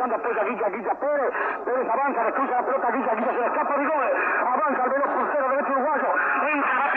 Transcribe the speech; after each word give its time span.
buscando 0.00 0.16
apoyo 0.16 0.40
a 0.40 0.44
Guilla, 0.44 0.68
Guilla 0.70 0.94
Pérez, 0.94 1.30
Pérez 1.64 1.88
avanza, 1.90 2.24
le 2.24 2.50
la 2.50 2.62
pelota 2.62 2.90
Guilla, 2.90 3.14
Guilla 3.14 3.32
se 3.32 3.40
le 3.40 3.46
escapa 3.46 3.76
de 3.76 3.84
gol, 3.84 4.08
avanza 4.40 4.84
el 4.84 4.90
veloz 4.90 5.10
portero 5.10 5.48
derecho 5.50 5.72
uruguayo, 5.72 6.08
entra 6.48 6.84
a 6.84 6.92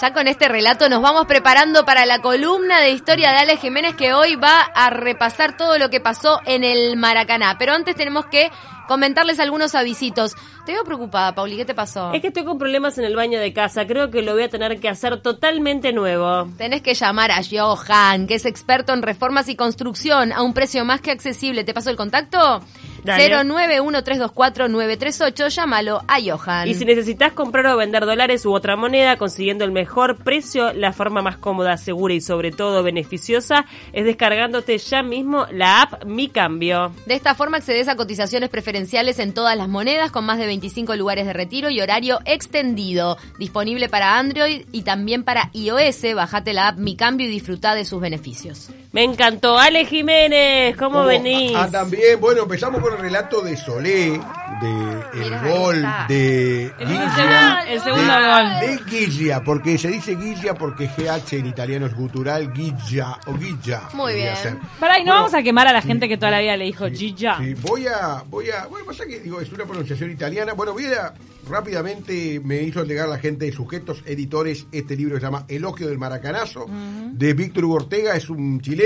Ya 0.00 0.12
con 0.12 0.26
este 0.26 0.48
relato 0.48 0.88
nos 0.88 1.00
vamos 1.02 1.26
preparando 1.26 1.84
para 1.84 2.04
la 2.04 2.20
columna 2.20 2.80
de 2.80 2.90
historia 2.90 3.30
de 3.30 3.36
Alex 3.36 3.60
Jiménez 3.60 3.94
que 3.94 4.12
hoy 4.12 4.34
va 4.34 4.60
a 4.62 4.90
repasar 4.90 5.56
todo 5.56 5.78
lo 5.78 5.88
que 5.88 6.00
pasó 6.00 6.40
en 6.46 6.64
el 6.64 6.96
Maracaná. 6.96 7.56
Pero 7.58 7.74
antes 7.74 7.94
tenemos 7.94 8.26
que 8.26 8.50
comentarles 8.88 9.38
algunos 9.38 9.76
avisitos. 9.76 10.34
Te 10.66 10.72
veo 10.72 10.82
preocupada, 10.84 11.34
Pauli, 11.34 11.56
¿qué 11.56 11.64
te 11.64 11.74
pasó? 11.74 12.12
Es 12.12 12.20
que 12.20 12.28
estoy 12.28 12.44
con 12.44 12.58
problemas 12.58 12.98
en 12.98 13.04
el 13.04 13.14
baño 13.14 13.38
de 13.38 13.52
casa. 13.52 13.86
Creo 13.86 14.10
que 14.10 14.22
lo 14.22 14.32
voy 14.32 14.42
a 14.42 14.48
tener 14.48 14.80
que 14.80 14.88
hacer 14.88 15.22
totalmente 15.22 15.92
nuevo. 15.92 16.48
Tenés 16.58 16.82
que 16.82 16.94
llamar 16.94 17.30
a 17.30 17.40
Johan, 17.48 18.26
que 18.26 18.34
es 18.34 18.46
experto 18.46 18.92
en 18.92 19.02
reformas 19.02 19.48
y 19.48 19.54
construcción, 19.54 20.32
a 20.32 20.42
un 20.42 20.54
precio 20.54 20.84
más 20.84 21.02
que 21.02 21.12
accesible. 21.12 21.62
¿Te 21.62 21.72
paso 21.72 21.90
el 21.90 21.96
contacto? 21.96 22.62
Dale. 23.04 23.44
091324938, 23.44 25.48
llámalo 25.48 26.02
a 26.08 26.18
Johan. 26.24 26.68
Y 26.68 26.74
si 26.74 26.84
necesitas 26.84 27.32
comprar 27.32 27.66
o 27.66 27.76
vender 27.76 28.06
dólares 28.06 28.44
u 28.46 28.52
otra 28.52 28.76
moneda 28.76 29.16
consiguiendo 29.16 29.64
el 29.64 29.72
mejor 29.72 30.16
precio, 30.16 30.72
la 30.72 30.92
forma 30.92 31.22
más 31.22 31.36
cómoda, 31.36 31.76
segura 31.76 32.14
y 32.14 32.20
sobre 32.20 32.50
todo 32.50 32.82
beneficiosa 32.82 33.66
es 33.92 34.04
descargándote 34.04 34.78
ya 34.78 35.02
mismo 35.02 35.46
la 35.52 35.82
app 35.82 36.04
Mi 36.06 36.28
Cambio. 36.28 36.92
De 37.06 37.14
esta 37.14 37.34
forma 37.34 37.58
accedes 37.58 37.88
a 37.88 37.96
cotizaciones 37.96 38.48
preferenciales 38.48 39.18
en 39.18 39.34
todas 39.34 39.56
las 39.56 39.68
monedas 39.68 40.10
con 40.10 40.24
más 40.24 40.38
de 40.38 40.46
25 40.46 40.96
lugares 40.96 41.26
de 41.26 41.32
retiro 41.32 41.70
y 41.70 41.80
horario 41.80 42.20
extendido. 42.24 43.16
Disponible 43.38 43.88
para 43.88 44.18
Android 44.18 44.66
y 44.72 44.82
también 44.82 45.24
para 45.24 45.50
iOS. 45.52 46.14
Bajate 46.14 46.52
la 46.52 46.68
app 46.68 46.78
Mi 46.78 46.96
Cambio 46.96 47.26
y 47.26 47.30
disfruta 47.30 47.74
de 47.74 47.84
sus 47.84 48.00
beneficios. 48.00 48.70
Me 48.94 49.02
encantó. 49.02 49.58
Ale 49.58 49.86
Jiménez, 49.86 50.76
¿cómo 50.76 51.04
venís? 51.04 51.52
Ah, 51.56 51.68
también, 51.68 52.20
bueno, 52.20 52.42
empezamos 52.42 52.80
con 52.80 52.92
el 52.92 53.00
relato 53.00 53.40
de 53.40 53.56
Solé, 53.56 54.20
de 54.60 55.20
el 55.20 55.50
gol 55.50 55.84
de 56.06 56.66
El 56.78 56.88
Guilla. 56.88 57.64
el 57.66 57.80
segundo 57.80 58.12
de, 58.12 58.24
gol. 58.24 58.60
De 58.60 58.80
Guilla, 58.88 59.42
porque 59.42 59.78
se 59.78 59.88
dice 59.88 60.14
Guilla 60.14 60.54
porque 60.54 60.86
GH 60.86 61.32
en 61.32 61.46
italiano 61.46 61.86
es 61.86 61.94
gutural, 61.96 62.52
Guilla 62.52 63.18
o 63.26 63.34
Guilla. 63.34 63.88
Muy 63.94 64.14
bien. 64.14 64.36
ser. 64.36 64.58
Pará, 64.78 65.00
y 65.00 65.02
no 65.02 65.06
Bueno, 65.06 65.22
vamos 65.22 65.34
a 65.34 65.42
quemar 65.42 65.66
a 65.66 65.72
la 65.72 65.82
gente 65.82 66.08
que 66.08 66.16
toda 66.16 66.30
la 66.30 66.38
vida 66.38 66.56
le 66.56 66.66
dijo 66.66 66.86
Gilla. 66.88 67.38
Sí, 67.38 67.54
voy 67.54 67.88
a, 67.88 68.22
voy 68.30 68.50
a, 68.50 68.66
bueno, 68.68 68.86
pasa 68.86 69.06
que 69.06 69.18
digo, 69.18 69.40
es 69.40 69.50
una 69.50 69.64
pronunciación 69.64 70.12
italiana. 70.12 70.52
Bueno, 70.52 70.72
voy 70.72 70.84
a, 70.84 71.12
rápidamente 71.48 72.40
me 72.42 72.62
hizo 72.62 72.84
llegar 72.84 73.08
la 73.08 73.18
gente 73.18 73.46
de 73.46 73.52
sujetos 73.52 74.02
editores 74.06 74.66
este 74.72 74.96
libro 74.96 75.14
que 75.14 75.20
se 75.20 75.26
llama 75.26 75.44
Elogio 75.48 75.88
del 75.88 75.98
Maracanazo, 75.98 76.66
de 76.68 77.34
Víctor 77.34 77.64
Hugo 77.64 77.74
Ortega, 77.74 78.14
es 78.14 78.30
un 78.30 78.60
chileno, 78.60 78.83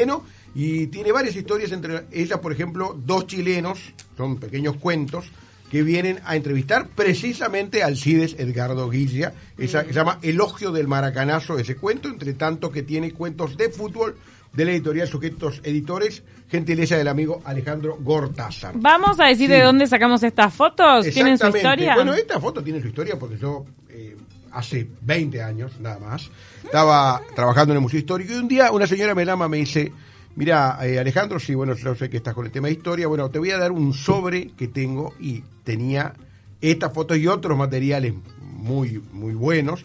y 0.55 0.87
tiene 0.89 1.13
varias 1.13 1.37
historias, 1.37 1.73
entre 1.73 2.05
ellas, 2.13 2.39
por 2.41 2.53
ejemplo, 2.53 2.97
dos 3.05 3.27
chilenos, 3.27 3.79
son 4.17 4.39
pequeños 4.39 4.77
cuentos, 4.77 5.27
que 5.71 5.83
vienen 5.83 6.19
a 6.25 6.35
entrevistar 6.35 6.89
precisamente 6.89 7.83
al 7.83 7.91
Alcides 7.91 8.37
Edgardo 8.39 8.89
Guilla, 8.89 9.35
esa, 9.59 9.83
que 9.83 9.89
se 9.93 9.99
llama 9.99 10.19
Elogio 10.23 10.73
del 10.73 10.89
Maracanazo, 10.89 11.59
ese 11.59 11.77
cuento, 11.77 12.09
entre 12.09 12.33
tanto 12.33 12.73
que 12.73 12.83
tiene 12.83 13.13
cuentos 13.13 13.57
de 13.57 13.69
fútbol 13.69 14.17
de 14.53 14.65
la 14.65 14.71
editorial 14.73 15.07
Sujetos 15.07 15.61
Editores, 15.63 16.23
gentileza 16.49 16.97
del 16.97 17.09
amigo 17.09 17.43
Alejandro 17.45 17.99
Gortázar. 18.01 18.73
Vamos 18.77 19.21
a 19.21 19.27
decir 19.27 19.47
Sí. 19.49 19.53
de 19.53 19.62
dónde 19.62 19.87
sacamos 19.87 20.23
estas 20.23 20.55
fotos. 20.55 21.07
¿Tienen 21.11 21.37
su 21.37 21.49
historia? 21.49 21.95
Bueno, 21.95 22.15
esta 22.15 22.41
foto 22.41 22.62
tiene 22.65 22.81
su 22.81 22.89
historia 22.89 23.19
porque 23.19 23.37
yo 23.37 23.67
eh, 23.91 24.17
hace 24.53 24.89
20 25.03 25.43
años, 25.43 25.79
nada 25.81 25.99
más, 25.99 26.31
estaba 26.65 27.21
trabajando 27.35 27.73
en 27.73 27.77
el 27.79 27.83
Museo 27.83 27.99
Histórico 27.99 28.33
y 28.33 28.37
un 28.37 28.49
día 28.49 28.73
una 28.73 28.87
señora 28.87 29.15
me 29.15 29.25
llama, 29.25 29.49
me 29.49 29.59
dice, 29.59 29.93
mira, 30.37 30.79
eh, 30.83 30.99
Alejandro, 30.99 31.39
sí, 31.39 31.55
bueno, 31.55 31.75
yo 31.75 31.95
sé 31.95 32.09
que 32.09 32.19
estás 32.19 32.35
con 32.35 32.47
el 32.47 32.53
tema 32.53 32.69
de 32.69 32.75
historia, 32.75 33.07
bueno, 33.07 33.31
te 33.31 33.39
voy 33.39 33.51
a 33.51 33.59
dar 33.59 33.73
un 33.73 33.93
sobre 33.93 34.49
que 34.53 34.69
tengo 34.69 35.15
y 35.21 35.43
tenía 35.65 36.15
estas 36.61 36.93
fotos 36.93 37.19
y 37.19 37.27
otros 37.27 37.56
materiales 37.56 38.15
muy, 38.41 39.03
muy 39.12 39.34
buenos. 39.34 39.84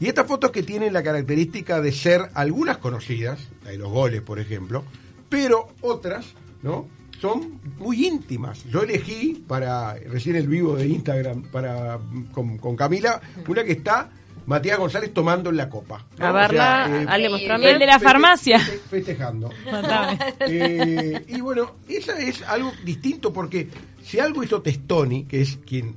Y 0.00 0.06
estas 0.06 0.26
fotos 0.26 0.52
que 0.52 0.62
tienen 0.62 0.92
la 0.92 1.02
característica 1.02 1.80
de 1.80 1.90
ser 1.92 2.30
algunas 2.34 2.78
conocidas, 2.78 3.40
la 3.64 3.72
los 3.72 3.90
goles, 3.90 4.22
por 4.22 4.38
ejemplo, 4.38 4.84
pero 5.28 5.68
otras, 5.80 6.26
¿no? 6.62 6.86
Son 7.20 7.60
muy 7.78 8.06
íntimas. 8.06 8.64
Yo 8.64 8.82
elegí 8.82 9.42
para 9.46 9.94
recién 9.94 10.36
el 10.36 10.46
vivo 10.48 10.76
de 10.76 10.86
Instagram 10.86 11.42
para 11.50 11.98
con, 12.32 12.58
con 12.58 12.76
Camila 12.76 13.20
una 13.46 13.64
que 13.64 13.72
está 13.72 14.10
Matías 14.46 14.78
González 14.78 15.12
tomando 15.12 15.50
en 15.50 15.56
la 15.58 15.68
copa. 15.68 16.06
¿no? 16.16 16.26
A 16.26 16.30
O 16.30 16.34
verla, 16.34 16.86
sea, 16.86 17.02
eh, 17.02 17.06
Ale, 17.08 17.28
mostrame. 17.28 17.70
El 17.70 17.78
de 17.78 17.86
la 17.86 17.98
farmacia. 17.98 18.58
feste- 18.60 18.80
festejando. 18.88 19.50
Eh, 20.40 21.24
y 21.28 21.40
bueno, 21.40 21.76
esa 21.88 22.18
es 22.18 22.42
algo 22.42 22.72
distinto 22.84 23.32
porque 23.32 23.68
si 24.02 24.18
algo 24.20 24.42
hizo 24.42 24.62
Testoni, 24.62 25.24
que 25.24 25.42
es 25.42 25.58
quien 25.66 25.94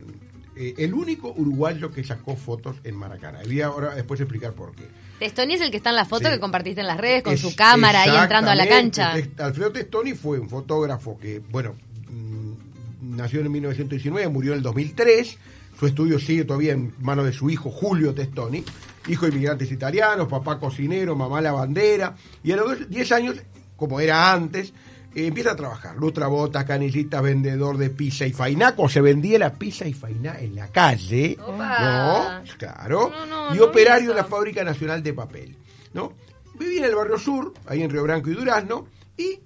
eh, 0.56 0.75
el 0.78 0.94
único 0.94 1.34
uruguayo 1.35 1.91
que 1.91 2.03
sacó 2.03 2.35
fotos 2.35 2.78
en 2.84 2.95
Maracaná. 2.95 3.44
Y 3.44 3.47
voy 3.47 3.62
ahora 3.62 3.95
después 3.95 4.19
explicar 4.19 4.53
por 4.53 4.73
qué. 4.75 4.84
Testoni 5.19 5.53
es 5.53 5.62
el 5.62 5.72
que 5.72 5.78
está 5.78 5.91
en 5.91 5.95
la 5.97 6.06
foto 6.06 6.25
Sí. 6.28 6.34
que 6.34 6.39
compartiste 6.39 6.81
en 6.81 6.88
las 6.88 6.97
redes 6.97 7.23
con 7.23 7.34
Es- 7.34 7.41
su 7.41 7.56
cámara 7.56 8.01
ahí 8.03 8.16
entrando 8.16 8.50
a 8.51 8.56
la 8.56 8.67
cancha. 8.67 9.13
Alfredo 9.38 9.72
Testoni 9.72 10.13
fue 10.13 10.40
un 10.40 10.50
fotógrafo 10.50 11.17
que, 11.19 11.40
bueno, 11.51 11.75
mm, 12.09 13.16
nació 13.17 13.41
en 13.41 13.51
1919, 13.51 14.28
murió 14.29 14.51
en 14.53 14.57
el 14.57 14.63
2003. 14.63 15.38
Su 15.79 15.88
estudio 15.88 16.19
sigue 16.19 16.44
todavía 16.45 16.73
en 16.73 16.94
manos 17.00 17.25
de 17.25 17.34
su 17.34 17.50
hijo 17.50 17.72
Julio 17.72 18.13
Testoni, 18.13 18.63
hijo 19.07 19.25
de 19.25 19.31
inmigrantes 19.31 19.72
italianos, 19.72 20.28
papá 20.28 20.59
cocinero, 20.59 21.16
mamá 21.16 21.41
lavandera. 21.41 22.16
Y 22.44 22.51
a 22.51 22.57
los 22.57 22.79
dos- 22.79 22.90
10 22.90 23.11
años, 23.11 23.35
como 23.78 24.00
era 24.00 24.31
antes, 24.34 24.73
eh, 25.16 25.27
empieza 25.27 25.51
a 25.51 25.55
trabajar. 25.55 25.95
Lustra 25.97 26.27
botas, 26.27 26.66
canillitas, 26.66 27.22
vendedor 27.22 27.77
de 27.77 27.89
pizza 27.89 28.25
y 28.25 28.33
fainá. 28.33 28.75
Como 28.75 28.89
se 28.89 29.01
vendía 29.01 29.39
la 29.39 29.53
pizza 29.53 29.85
y 29.85 29.94
fainá 29.94 30.39
en 30.39 30.55
la 30.55 30.67
calle. 30.67 31.38
Opa. 31.45 32.41
No, 32.44 32.57
claro. 32.57 33.09
No, 33.09 33.25
no, 33.25 33.55
y 33.55 33.59
operario 33.59 34.11
en 34.11 34.17
la. 34.17 34.23
Fábrica 34.23 34.63
Nacional 34.63 35.03
de 35.03 35.13
Papel. 35.13 35.57
¿no? 35.94 36.13
Vivía 36.57 36.79
en 36.79 36.85
el 36.85 36.95
barrio 36.95 37.17
sur, 37.17 37.53
ahí 37.66 37.81
en 37.81 37.89
Río 37.89 38.03
Branco 38.03 38.29
y 38.29 38.33
Durazno, 38.33 38.88
y 39.17 39.39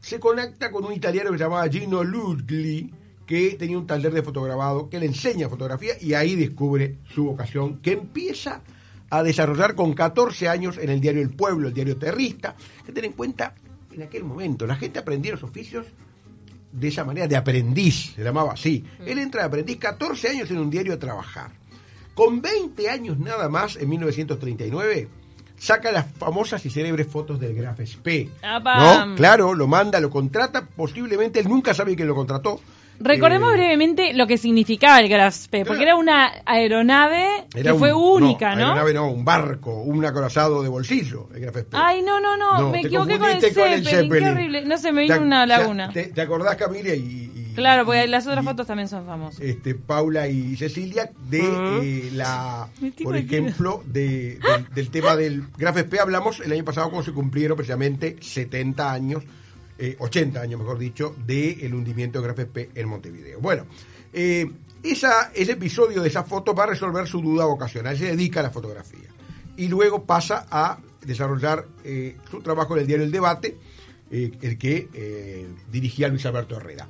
se 0.00 0.18
conecta 0.20 0.70
con 0.70 0.84
un 0.84 0.92
italiano 0.92 1.30
que 1.30 1.38
se 1.38 1.44
llamaba 1.44 1.68
Gino 1.68 2.02
Lugli, 2.02 2.92
que 3.26 3.56
tenía 3.58 3.78
un 3.78 3.86
taller 3.86 4.12
de 4.12 4.22
fotografado, 4.22 4.88
que 4.88 5.00
le 5.00 5.06
enseña 5.06 5.48
fotografía, 5.48 5.94
y 6.00 6.14
ahí 6.14 6.36
descubre 6.36 6.98
su 7.12 7.24
vocación, 7.24 7.78
que 7.80 7.92
empieza 7.92 8.62
a 9.10 9.22
desarrollar 9.22 9.74
con 9.74 9.94
14 9.94 10.48
años 10.48 10.78
en 10.78 10.90
el 10.90 11.00
diario 11.00 11.22
El 11.22 11.30
Pueblo, 11.30 11.68
el 11.68 11.74
diario 11.74 11.96
terrista, 11.96 12.56
que 12.84 12.92
ten 12.92 13.04
en 13.04 13.12
cuenta, 13.12 13.54
en 13.96 14.02
aquel 14.02 14.24
momento, 14.24 14.66
la 14.66 14.76
gente 14.76 14.98
aprendía 14.98 15.32
los 15.32 15.42
oficios 15.42 15.86
de 16.72 16.88
esa 16.88 17.04
manera, 17.04 17.26
de 17.26 17.36
aprendiz, 17.36 18.12
se 18.14 18.22
llamaba 18.22 18.52
así. 18.52 18.84
Él 19.04 19.18
entra 19.18 19.42
de 19.42 19.46
aprendiz 19.48 19.78
14 19.78 20.28
años 20.28 20.50
en 20.50 20.58
un 20.58 20.70
diario 20.70 20.92
a 20.92 20.98
trabajar. 20.98 21.52
Con 22.14 22.42
20 22.42 22.88
años 22.90 23.18
nada 23.18 23.48
más, 23.48 23.76
en 23.76 23.88
1939, 23.88 25.08
saca 25.58 25.90
las 25.92 26.06
famosas 26.18 26.64
y 26.66 26.70
célebres 26.70 27.06
fotos 27.06 27.38
del 27.40 27.54
Graf 27.54 27.80
Spee. 27.84 28.30
¿No? 28.42 29.14
Claro, 29.16 29.54
lo 29.54 29.66
manda, 29.66 30.00
lo 30.00 30.10
contrata, 30.10 30.66
posiblemente 30.76 31.40
él 31.40 31.48
nunca 31.48 31.74
sabe 31.74 31.94
quién 31.96 32.08
lo 32.08 32.14
contrató. 32.14 32.60
Recordemos 32.98 33.52
Eh, 33.52 33.56
brevemente 33.58 34.14
lo 34.14 34.26
que 34.26 34.38
significaba 34.38 35.00
el 35.00 35.08
Graspe, 35.10 35.66
porque 35.66 35.82
Claro. 35.82 35.82
era 35.82 35.96
una 35.96 36.32
aeronave 36.46 37.44
era 37.54 37.62
que 37.64 37.72
un- 37.72 37.78
fue 37.78 37.92
única, 37.92 38.54
¿no? 38.54 38.62
aeronave 38.62 38.94
no, 38.94 39.10
un 39.10 39.22
barco, 39.22 39.82
un 39.82 40.02
acorazado 40.04 40.62
de 40.62 40.70
bolsillo, 40.70 41.28
el 41.34 41.40
Graf 41.42 41.56
Spee. 41.58 41.78
Ay, 41.80 42.00
no, 42.02 42.20
no, 42.20 42.38
no, 42.38 42.58
No, 42.58 42.70
me 42.70 42.80
equivoqué 42.80 43.18
con 43.18 43.28
el 43.30 43.36
con 43.36 43.44
el 43.44 43.52
Zeppelin, 43.54 43.84
qué 43.84 43.90
Zeppelin. 43.90 44.28
horrible. 44.28 44.64
No 44.64 44.78
se 44.78 44.92
me 44.92 45.06
¿Te 45.06 45.12
vino 45.12 45.26
una 45.26 45.44
laguna. 45.44 45.90
¿Te, 45.92 46.04
te 46.04 46.20
acordás, 46.22 46.56
Camila? 46.56 46.94
Y- 46.94 47.25
Claro, 47.56 47.84
porque 47.84 48.06
las 48.06 48.26
otras 48.26 48.44
y- 48.44 48.46
fotos 48.46 48.66
también 48.66 48.88
son 48.88 49.04
famosas. 49.04 49.40
este, 49.40 49.74
Paula 49.74 50.28
y 50.28 50.56
Cecilia 50.56 51.10
de 51.28 51.40
eh, 51.82 52.10
la, 52.12 52.68
por 53.02 53.16
ejemplo, 53.16 53.82
de, 53.86 54.38
del, 54.38 54.68
del 54.74 54.90
tema 54.90 55.16
del 55.16 55.44
Graf 55.58 55.76
SP. 55.82 55.98
Hablamos 56.00 56.40
el 56.40 56.52
año 56.52 56.64
pasado 56.64 56.90
cuando 56.90 57.04
se 57.04 57.12
cumplieron 57.12 57.56
precisamente 57.56 58.16
70 58.20 58.92
años, 58.92 59.24
eh, 59.78 59.96
80 59.98 60.40
años 60.40 60.60
mejor 60.60 60.78
dicho, 60.78 61.14
del 61.26 61.74
hundimiento 61.74 62.20
de 62.22 62.28
Graf 62.32 62.56
en 62.74 62.88
Montevideo. 62.88 63.40
Bueno, 63.40 63.64
eh, 64.12 64.50
esa, 64.82 65.32
ese 65.34 65.52
episodio 65.52 66.02
de 66.02 66.08
esa 66.08 66.22
foto 66.22 66.54
va 66.54 66.64
a 66.64 66.68
resolver 66.68 67.06
su 67.08 67.20
duda 67.20 67.44
vocacional. 67.46 67.96
Se 67.98 68.04
dedica 68.06 68.40
a 68.40 68.44
la 68.44 68.50
fotografía. 68.50 69.08
Y 69.56 69.68
luego 69.68 70.04
pasa 70.04 70.46
a 70.50 70.78
desarrollar 71.04 71.66
eh, 71.82 72.16
su 72.30 72.40
trabajo 72.40 72.74
en 72.74 72.80
el 72.82 72.86
diario 72.86 73.04
El 73.06 73.10
Debate, 73.12 73.56
eh, 74.10 74.30
el 74.42 74.58
que 74.58 74.88
eh, 74.92 75.46
dirigía 75.72 76.08
Luis 76.08 76.26
Alberto 76.26 76.56
Herrera. 76.56 76.86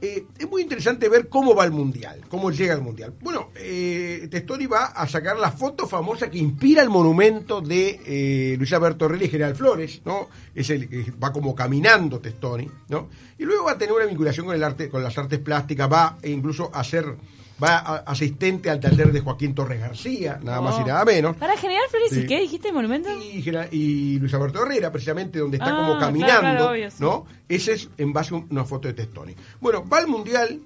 Eh, 0.00 0.26
es 0.38 0.48
muy 0.48 0.62
interesante 0.62 1.08
ver 1.08 1.28
cómo 1.28 1.56
va 1.56 1.64
el 1.64 1.72
Mundial, 1.72 2.20
cómo 2.28 2.52
llega 2.52 2.72
el 2.72 2.82
Mundial. 2.82 3.14
Bueno, 3.20 3.50
eh, 3.56 4.28
Testoni 4.30 4.66
va 4.66 4.86
a 4.86 5.08
sacar 5.08 5.36
la 5.38 5.50
foto 5.50 5.88
famosa 5.88 6.30
que 6.30 6.38
inspira 6.38 6.82
el 6.82 6.88
monumento 6.88 7.60
de 7.60 8.00
eh, 8.06 8.56
Luis 8.56 8.72
Alberto 8.72 9.06
Herrera 9.06 9.24
y 9.24 9.28
General 9.28 9.56
Flores, 9.56 10.00
¿no? 10.04 10.28
Es 10.54 10.70
el 10.70 10.88
que 10.88 11.10
va 11.22 11.32
como 11.32 11.52
caminando 11.52 12.20
Testoni, 12.20 12.68
¿no? 12.88 13.08
Y 13.38 13.44
luego 13.44 13.64
va 13.64 13.72
a 13.72 13.78
tener 13.78 13.92
una 13.92 14.04
vinculación 14.04 14.46
con 14.46 14.54
el 14.54 14.62
arte, 14.62 14.88
con 14.88 15.02
las 15.02 15.18
artes 15.18 15.40
plásticas, 15.40 15.90
va 15.90 16.16
incluso 16.22 16.70
a 16.72 16.80
hacer 16.80 17.16
va 17.62 17.78
a- 17.78 17.96
asistente 17.98 18.70
al 18.70 18.78
taller 18.80 19.10
de 19.12 19.20
Joaquín 19.20 19.54
Torres 19.54 19.80
García, 19.80 20.38
nada 20.42 20.60
más 20.60 20.78
y 20.80 20.84
nada 20.84 21.04
menos. 21.04 21.36
Para 21.36 21.56
General 21.56 21.82
Flores, 21.90 22.10
Sí. 22.10 22.20
¿y 22.20 22.26
qué 22.26 22.40
dijiste, 22.40 22.72
monumento? 22.72 23.08
Y, 23.20 23.42
y 23.72 24.18
Luis 24.18 24.32
Alberto 24.34 24.62
Herrera, 24.64 24.92
precisamente 24.92 25.38
donde 25.40 25.56
está 25.56 25.68
Ah, 25.70 25.76
como 25.76 25.86
claro, 25.96 26.00
caminando, 26.00 26.40
claro, 26.40 26.70
obvio, 26.70 26.90
sí. 26.90 26.96
¿no? 27.00 27.26
Ese 27.48 27.72
es 27.72 27.88
en 27.98 28.12
base 28.12 28.34
a 28.34 28.38
un- 28.38 28.46
una 28.50 28.64
foto 28.64 28.88
de 28.88 28.94
Testoni. 28.94 29.34
Bueno, 29.60 29.84
va 29.88 29.98
al 29.98 30.06
Mundial 30.06 30.60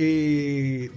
eh, 0.00 0.90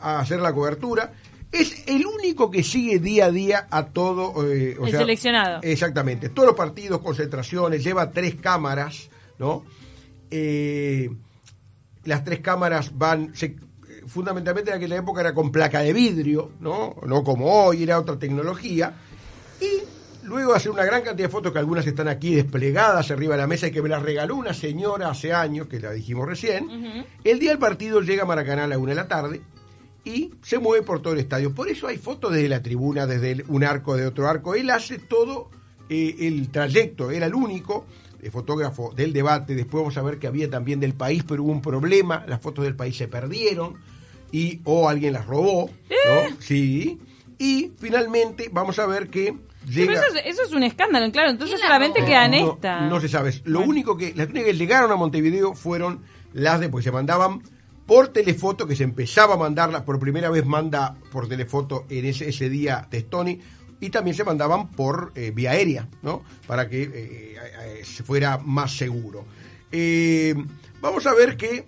a 0.00 0.18
hacer 0.20 0.40
la 0.40 0.52
cobertura. 0.52 1.12
Es 1.52 1.84
el 1.86 2.04
único 2.04 2.50
que 2.50 2.64
sigue 2.64 2.98
día 2.98 3.26
a 3.26 3.30
día 3.30 3.68
a 3.70 3.86
todo. 3.86 4.32
eh, 4.52 4.76
o 4.78 4.84
El 4.86 4.90
sea, 4.90 5.00
seleccionado. 5.00 5.60
Exactamente. 5.62 6.28
Todos 6.30 6.48
los 6.48 6.56
partidos, 6.56 7.00
concentraciones, 7.00 7.84
lleva 7.84 8.10
tres 8.10 8.34
cámaras, 8.34 9.08
¿no? 9.38 9.64
Eh, 10.32 11.10
las 12.04 12.24
tres 12.24 12.40
cámaras 12.40 12.90
van. 12.98 13.34
se- 13.36 13.54
fundamentalmente 14.14 14.70
en 14.70 14.76
aquella 14.76 14.96
época 14.96 15.20
era 15.20 15.34
con 15.34 15.50
placa 15.50 15.80
de 15.80 15.92
vidrio, 15.92 16.52
¿no? 16.60 16.94
No 17.06 17.24
como 17.24 17.64
hoy, 17.66 17.82
era 17.82 17.98
otra 17.98 18.16
tecnología. 18.18 18.94
Y 19.60 20.26
luego 20.26 20.54
hacer 20.54 20.70
una 20.70 20.84
gran 20.84 21.02
cantidad 21.02 21.26
de 21.28 21.32
fotos, 21.32 21.52
que 21.52 21.58
algunas 21.58 21.84
están 21.86 22.06
aquí 22.08 22.34
desplegadas 22.34 23.10
arriba 23.10 23.34
de 23.34 23.42
la 23.42 23.46
mesa 23.48 23.66
y 23.66 23.72
que 23.72 23.82
me 23.82 23.88
las 23.88 24.02
regaló 24.02 24.36
una 24.36 24.54
señora 24.54 25.10
hace 25.10 25.32
años, 25.32 25.66
que 25.66 25.80
la 25.80 25.90
dijimos 25.90 26.26
recién, 26.28 27.04
el 27.24 27.38
día 27.40 27.50
del 27.50 27.58
partido 27.58 28.00
llega 28.00 28.22
a 28.22 28.26
Maracaná 28.26 28.64
a 28.64 28.68
la 28.68 28.78
una 28.78 28.90
de 28.90 28.96
la 28.96 29.08
tarde 29.08 29.42
y 30.04 30.32
se 30.42 30.58
mueve 30.58 30.84
por 30.84 31.02
todo 31.02 31.14
el 31.14 31.18
estadio. 31.18 31.52
Por 31.54 31.68
eso 31.68 31.88
hay 31.88 31.98
fotos 31.98 32.32
desde 32.32 32.48
la 32.48 32.62
tribuna, 32.62 33.06
desde 33.06 33.32
el- 33.32 33.44
un 33.48 33.64
arco, 33.64 33.96
de 33.96 34.06
otro 34.06 34.28
arco. 34.28 34.54
Él 34.54 34.70
hace 34.70 34.98
todo 34.98 35.50
eh, 35.90 36.16
el 36.20 36.50
trayecto, 36.50 37.10
era 37.10 37.26
el 37.26 37.34
único 37.34 37.84
eh, 38.22 38.30
fotógrafo 38.30 38.92
del 38.96 39.12
debate. 39.12 39.54
Después 39.54 39.82
vamos 39.82 39.96
a 39.98 40.02
ver 40.02 40.18
que 40.18 40.26
había 40.26 40.48
también 40.48 40.80
del 40.80 40.94
país, 40.94 41.24
pero 41.28 41.42
hubo 41.42 41.52
un 41.52 41.60
problema. 41.60 42.24
Las 42.26 42.40
fotos 42.40 42.64
del 42.64 42.74
país 42.76 42.96
se 42.96 43.06
perdieron 43.08 43.74
y 44.34 44.60
o 44.64 44.88
alguien 44.88 45.12
las 45.12 45.26
robó, 45.26 45.70
¿no? 45.88 46.36
Sí. 46.40 46.98
Y 47.38 47.70
finalmente 47.78 48.48
vamos 48.52 48.80
a 48.80 48.86
ver 48.86 49.08
que 49.08 49.26
Sí, 49.66 49.86
pero 49.86 49.92
llega... 49.92 50.00
eso, 50.08 50.16
es, 50.16 50.22
eso 50.26 50.42
es 50.42 50.52
un 50.52 50.64
escándalo, 50.64 51.10
claro. 51.12 51.30
Entonces 51.30 51.54
¿Quién 51.56 51.60
la 51.70 51.74
solamente 51.76 52.00
robó? 52.00 52.08
quedan 52.10 52.30
No, 52.32 52.52
estas. 52.54 52.90
No 52.90 53.00
se 53.00 53.08
sabe. 53.08 53.32
Lo 53.44 53.60
Bueno. 53.60 53.70
único 53.70 53.96
que, 53.96 54.12
las 54.14 54.28
únicas 54.28 54.48
que 54.50 54.54
llegaron 54.56 54.90
a 54.90 54.96
Montevideo 54.96 55.54
fueron 55.54 56.00
las 56.32 56.58
de, 56.58 56.68
pues 56.68 56.84
se 56.84 56.90
mandaban 56.90 57.42
por 57.86 58.08
telefoto, 58.08 58.66
que 58.66 58.74
se 58.74 58.82
empezaba 58.82 59.34
a 59.34 59.38
mandarlas, 59.38 59.82
por 59.82 60.00
primera 60.00 60.30
vez 60.30 60.44
manda 60.44 60.96
por 61.12 61.28
telefoto 61.28 61.84
en 61.88 62.04
ese, 62.06 62.28
ese 62.28 62.48
día 62.48 62.88
Testoni, 62.90 63.38
y 63.80 63.90
también 63.90 64.16
se 64.16 64.24
mandaban 64.24 64.70
por 64.72 65.12
eh, 65.14 65.30
vía 65.34 65.52
aérea, 65.52 65.88
¿no? 66.02 66.22
Para 66.46 66.68
que 66.68 66.82
eh, 66.82 66.90
eh, 66.92 67.82
se 67.84 68.02
fuera 68.02 68.38
más 68.38 68.76
seguro. 68.76 69.24
Eh, 69.70 70.34
vamos 70.80 71.06
a 71.06 71.14
ver 71.14 71.36
que, 71.36 71.66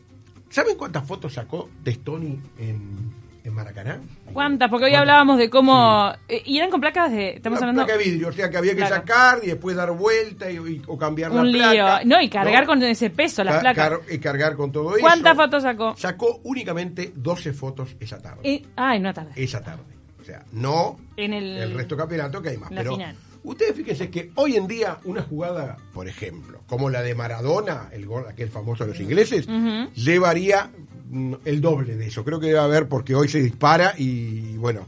¿saben 0.50 0.76
cuántas 0.76 1.06
fotos 1.06 1.34
sacó 1.34 1.68
Testoni 1.82 2.40
en, 2.58 3.12
en 3.44 3.52
Maracaná? 3.54 4.00
¿Cuántas? 4.32 4.68
Porque 4.70 4.86
hoy 4.86 4.90
¿Cuántas? 4.92 5.00
hablábamos 5.00 5.38
de 5.38 5.48
cómo... 5.50 6.12
eh, 6.28 6.42
y 6.44 6.58
eran 6.58 6.70
con 6.70 6.80
placas 6.80 7.10
de... 7.12 7.30
Estamos 7.30 7.58
Una 7.60 7.68
hablando... 7.70 7.86
placa 7.86 7.98
de 7.98 8.04
vidrio, 8.10 8.28
o 8.28 8.32
sea 8.32 8.50
que 8.50 8.56
había 8.56 8.72
que 8.72 8.78
Claro. 8.78 8.96
sacar 8.96 9.38
y 9.42 9.46
después 9.48 9.76
dar 9.76 9.92
vuelta 9.92 10.50
y, 10.50 10.56
y- 10.56 10.82
o 10.86 10.98
cambiar 10.98 11.30
Un 11.32 11.52
la 11.52 11.58
placa. 11.72 12.00
lío. 12.02 12.08
No, 12.16 12.20
y 12.22 12.28
cargar 12.28 12.62
¿no? 12.62 12.66
con 12.68 12.82
ese 12.82 13.10
peso 13.10 13.44
las 13.44 13.54
Ca- 13.56 13.60
placas. 13.60 13.88
car- 13.90 14.00
y 14.10 14.18
cargar 14.18 14.56
con 14.56 14.72
todo 14.72 14.90
eso. 14.96 15.00
¿Cuántas 15.00 15.36
fotos 15.36 15.62
sacó? 15.62 15.96
Sacó 15.96 16.40
únicamente 16.44 17.12
12 17.14 17.52
fotos 17.52 17.96
esa 18.00 18.20
tarde. 18.20 18.40
Eh, 18.44 18.62
ay, 18.76 18.98
no 19.00 19.12
tarde. 19.14 19.30
Esa 19.36 19.60
tarde. 19.62 19.82
O 20.20 20.24
sea, 20.24 20.42
no 20.52 20.96
En 21.16 21.32
el- 21.32 21.56
el 21.56 21.74
resto 21.74 21.94
del 21.94 22.02
campeonato 22.02 22.42
que 22.42 22.48
hay 22.48 22.56
más. 22.56 22.70
la 22.72 22.76
pero 22.80 22.94
final. 22.94 23.16
Ustedes 23.46 23.74
fíjense 23.74 24.10
que 24.10 24.30
hoy 24.34 24.56
en 24.56 24.66
día 24.66 24.98
una 25.04 25.22
jugada, 25.22 25.78
por 25.94 26.08
ejemplo, 26.08 26.60
como 26.66 26.90
la 26.90 27.02
de 27.02 27.14
Maradona, 27.14 27.88
el 27.92 28.06
gol 28.06 28.26
aquel 28.28 28.50
famoso 28.50 28.84
de 28.84 28.90
los 28.90 29.00
ingleses, 29.00 29.46
llevaría 29.94 30.70
mm, 31.08 31.34
el 31.44 31.60
doble 31.60 31.96
de 31.96 32.08
eso. 32.08 32.24
Creo 32.24 32.40
que 32.40 32.48
debe 32.48 32.58
haber 32.58 32.88
porque 32.88 33.14
hoy 33.14 33.28
se 33.28 33.40
dispara 33.40 33.94
y 33.96 34.56
bueno, 34.56 34.86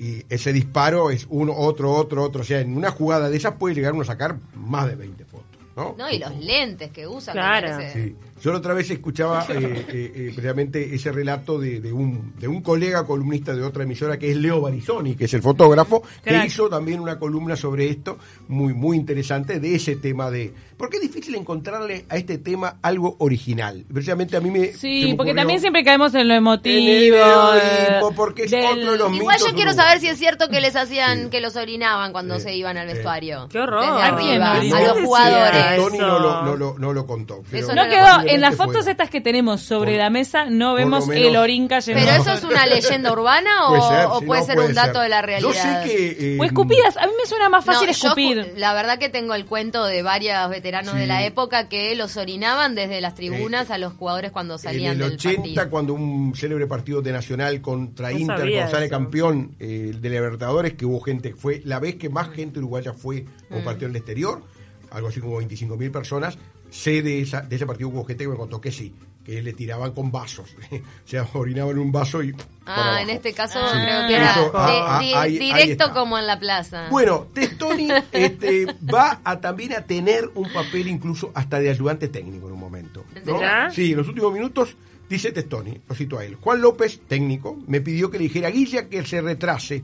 y 0.00 0.24
ese 0.30 0.52
disparo 0.54 1.10
es 1.10 1.26
uno, 1.28 1.54
otro, 1.54 1.92
otro, 1.92 2.24
otro. 2.24 2.40
O 2.40 2.44
sea, 2.44 2.60
en 2.60 2.74
una 2.74 2.90
jugada 2.90 3.28
de 3.28 3.36
esas 3.36 3.54
puede 3.56 3.74
llegar 3.74 3.92
uno 3.92 4.02
a 4.02 4.06
sacar 4.06 4.38
más 4.54 4.88
de 4.88 4.96
20 4.96 5.24
fotos. 5.26 5.29
¿No? 5.76 5.94
No, 5.98 6.10
y 6.10 6.18
los 6.18 6.36
lentes 6.38 6.90
que 6.90 7.06
usan. 7.06 7.34
Claro. 7.34 7.78
Sí. 7.92 8.14
Yo 8.42 8.52
la 8.52 8.58
otra 8.58 8.72
vez 8.72 8.90
escuchaba 8.90 9.44
eh, 9.50 9.84
eh, 9.88 10.12
eh, 10.14 10.30
precisamente 10.34 10.94
ese 10.94 11.12
relato 11.12 11.58
de, 11.58 11.80
de 11.80 11.92
un, 11.92 12.32
de 12.38 12.48
un 12.48 12.62
colega 12.62 13.04
columnista 13.04 13.54
de 13.54 13.62
otra 13.62 13.82
emisora 13.82 14.18
que 14.18 14.30
es 14.30 14.36
Leo 14.36 14.62
Barizoni, 14.62 15.14
que 15.14 15.26
es 15.26 15.34
el 15.34 15.42
fotógrafo, 15.42 16.02
que 16.24 16.46
hizo 16.46 16.68
también 16.70 17.00
una 17.00 17.18
columna 17.18 17.54
sobre 17.56 17.88
esto, 17.90 18.18
muy, 18.48 18.72
muy 18.72 18.96
interesante, 18.96 19.60
de 19.60 19.74
ese 19.74 19.96
tema 19.96 20.30
de... 20.30 20.54
Porque 20.78 20.96
es 20.96 21.02
difícil 21.02 21.34
encontrarle 21.34 22.06
a 22.08 22.16
este 22.16 22.38
tema 22.38 22.78
algo 22.80 23.14
original. 23.18 23.84
Precisamente 23.92 24.38
a 24.38 24.40
mí 24.40 24.50
me... 24.50 24.72
Sí, 24.72 25.08
me 25.10 25.16
porque 25.16 25.34
también 25.34 25.60
siempre 25.60 25.84
caemos 25.84 26.14
en 26.14 26.26
lo 26.26 26.32
emotivo. 26.34 26.74
En 26.78 26.82
el 26.88 27.02
heroísmo, 27.12 28.08
eh, 28.10 28.12
porque 28.16 28.44
es 28.44 28.50
del- 28.50 28.64
otro 28.64 28.92
de 28.92 28.98
los 28.98 29.12
Igual 29.14 29.38
yo 29.46 29.54
quiero 29.54 29.74
saber 29.74 30.00
si 30.00 30.06
es 30.08 30.18
cierto 30.18 30.48
que 30.48 30.62
les 30.62 30.76
hacían, 30.76 31.24
Sí. 31.24 31.28
que 31.30 31.42
los 31.42 31.56
orinaban 31.56 32.12
cuando 32.12 32.36
Eh, 32.36 32.40
se 32.40 32.56
iban 32.56 32.78
al 32.78 32.86
vestuario. 32.86 33.46
Qué 33.50 33.58
horror. 33.58 33.82
Desde 33.84 34.02
¿A 34.02 34.06
arriba, 34.06 34.54
los 34.54 34.60
¿Quién 34.94 35.04
jugadores. 35.04 35.59
Decía 35.62 35.76
Tony 35.76 35.98
no 35.98 36.18
lo, 36.18 36.42
no, 36.42 36.56
lo, 36.56 36.78
no 36.78 36.92
lo 36.92 37.06
contó. 37.06 37.42
pero 37.50 37.66
Eso 37.66 37.74
No 37.74 37.88
quedó, 37.88 38.28
en 38.28 38.40
las 38.40 38.56
fotos 38.56 38.74
fuera. 38.76 38.90
estas 38.90 39.10
que 39.10 39.20
tenemos 39.20 39.60
sobre 39.62 39.92
Por- 39.92 39.98
la 39.98 40.10
mesa, 40.10 40.46
no 40.46 40.74
vemos 40.74 41.06
menos- 41.06 41.26
el 41.26 41.36
orín 41.36 41.68
cayendo. 41.68 42.02
¿Pero 42.04 42.22
eso 42.22 42.32
es 42.32 42.44
una 42.44 42.66
leyenda 42.66 43.12
urbana 43.12 43.50
o 43.66 43.70
Puede 43.70 43.82
ser, 43.88 44.06
o 44.06 44.20
puede 44.22 44.40
no, 44.40 44.46
ser 44.46 44.54
puede 44.56 44.68
un 44.68 44.74
dato 44.74 44.92
ser. 44.94 45.02
de 45.02 45.08
la 45.08 45.22
realidad? 45.22 45.50
Yo 45.52 45.54
sé 45.54 45.80
que... 45.84 46.34
eh, 46.34 46.38
O 46.40 46.44
escupidas, 46.44 46.96
a 46.96 47.06
mí 47.06 47.12
me 47.20 47.26
suena 47.28 47.48
más 47.48 47.64
fácil 47.64 47.86
No, 47.88 47.92
yo 47.92 48.06
escupir. 48.06 48.38
escu- 48.38 48.56
la 48.56 48.74
verdad 48.74 48.98
que 48.98 49.08
tengo 49.08 49.34
el 49.34 49.46
cuento 49.46 49.84
de 49.84 50.02
varios 50.02 50.48
veteranos 50.50 50.92
Sí. 50.94 50.98
de 51.00 51.06
la 51.06 51.24
época 51.24 51.68
que 51.68 51.94
los 51.94 52.16
orinaban 52.16 52.74
desde 52.74 53.00
las 53.00 53.14
tribunas 53.14 53.68
Eh, 53.70 53.74
a 53.74 53.78
los 53.78 53.92
jugadores 53.94 54.30
cuando 54.30 54.54
En 54.54 54.58
salían 54.60 54.92
el 54.92 54.98
del 54.98 55.12
80, 55.14 55.36
partido. 55.42 55.70
cuando 55.70 55.94
un 55.94 56.34
célebre 56.34 56.66
partido 56.66 57.02
de 57.02 57.12
Nacional 57.12 57.60
contra 57.60 58.10
No 58.10 58.18
Inter, 58.18 58.50
cuando 58.50 58.70
sale 58.70 58.88
campeón 58.88 59.56
eh, 59.58 59.92
de 59.98 60.10
Libertadores, 60.10 60.74
que 60.74 60.84
hubo 60.86 61.00
gente, 61.00 61.34
fue 61.34 61.60
la 61.64 61.78
vez 61.78 61.96
que 61.96 62.08
más 62.08 62.30
gente 62.30 62.58
uruguaya 62.58 62.92
fue 62.92 63.24
a 63.50 63.54
Mm. 63.54 63.58
un 63.58 63.64
partido 63.64 63.86
en 63.86 63.92
el 63.92 63.96
exterior, 63.96 64.42
algo 64.90 65.08
así 65.08 65.20
como 65.20 65.36
25 65.38 65.76
mil 65.76 65.90
personas, 65.90 66.38
sé 66.70 67.02
de, 67.02 67.20
esa, 67.22 67.42
de 67.42 67.56
ese 67.56 67.66
partido 67.66 67.88
hubo 67.88 68.04
gente 68.04 68.24
que 68.24 68.30
me 68.30 68.36
contó 68.36 68.60
que 68.60 68.70
sí, 68.72 68.94
que 69.24 69.42
le 69.42 69.52
tiraban 69.52 69.92
con 69.92 70.10
vasos, 70.10 70.50
o 70.72 71.08
sea, 71.08 71.26
orinaban 71.34 71.72
en 71.72 71.78
un 71.78 71.92
vaso 71.92 72.22
y... 72.22 72.34
Ah, 72.66 73.00
en 73.02 73.10
este 73.10 73.32
caso 73.32 73.58
Ah. 73.60 73.70
creo 73.72 74.06
que 74.08 74.14
era 74.16 74.30
Eso, 74.32 74.52
ah, 74.54 74.96
ah, 74.96 75.00
di- 75.00 75.12
ahí- 75.14 75.38
ahí 75.38 75.38
directo 75.38 75.92
como 75.92 76.16
en 76.18 76.26
la 76.26 76.38
plaza. 76.38 76.88
Bueno, 76.90 77.26
Testoni 77.34 77.88
este, 78.12 78.66
va 78.92 79.20
a 79.24 79.40
también 79.40 79.72
a 79.74 79.82
tener 79.82 80.30
un 80.34 80.50
papel 80.52 80.86
incluso 80.88 81.32
hasta 81.34 81.58
de 81.58 81.70
ayudante 81.70 82.08
técnico 82.08 82.46
en 82.46 82.52
un 82.54 82.60
momento. 82.60 83.04
¿En 83.14 83.24
¿no? 83.26 83.70
Sí, 83.72 83.90
en 83.92 83.96
los 83.98 84.08
últimos 84.08 84.32
minutos 84.32 84.76
dice 85.08 85.32
Testoni, 85.32 85.80
lo 85.88 85.94
cito 85.96 86.18
a 86.18 86.24
él. 86.24 86.36
Juan 86.40 86.60
López, 86.60 87.00
técnico, 87.08 87.58
me 87.66 87.80
pidió 87.80 88.08
que 88.10 88.18
le 88.18 88.24
dijera 88.24 88.48
a 88.48 88.52
Guilla 88.52 88.88
que 88.88 89.04
se 89.04 89.20
retrase. 89.20 89.82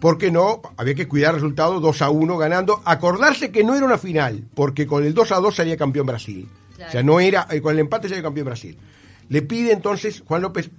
Porque 0.00 0.30
no, 0.30 0.60
había 0.76 0.94
que 0.94 1.08
cuidar 1.08 1.30
el 1.30 1.36
resultado 1.40 1.80
2 1.80 2.02
a 2.02 2.10
1 2.10 2.36
ganando. 2.36 2.82
Acordarse 2.84 3.50
que 3.50 3.64
no 3.64 3.74
era 3.74 3.86
una 3.86 3.98
final, 3.98 4.44
porque 4.54 4.86
con 4.86 5.04
el 5.04 5.14
2 5.14 5.32
a 5.32 5.36
2 5.40 5.54
salía 5.54 5.76
campeón 5.76 6.06
Brasil. 6.06 6.48
Claro. 6.76 6.88
O 6.88 6.92
sea, 6.92 7.02
no 7.02 7.18
era, 7.20 7.46
eh, 7.50 7.60
con 7.62 7.72
el 7.74 7.80
empate 7.80 8.08
salía 8.08 8.22
campeón 8.22 8.46
Brasil. 8.46 8.76
Le 9.28 9.42
pide 9.42 9.72
entonces, 9.72 10.22
Juan 10.26 10.42
López 10.42 10.70